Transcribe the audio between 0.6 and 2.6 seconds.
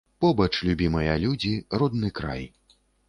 любімыя людзі, родны край.